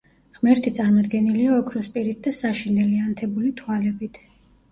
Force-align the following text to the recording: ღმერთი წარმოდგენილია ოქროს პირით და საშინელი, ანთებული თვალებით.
ღმერთი 0.35 0.71
წარმოდგენილია 0.77 1.51
ოქროს 1.57 1.89
პირით 1.97 2.23
და 2.27 2.33
საშინელი, 2.37 2.97
ანთებული 3.09 3.51
თვალებით. 3.61 4.19